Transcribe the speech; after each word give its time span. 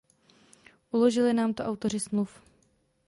Uložili 0.91 1.33
nám 1.33 1.53
to 1.53 1.63
autoři 1.65 1.99
Smluv. 1.99 2.41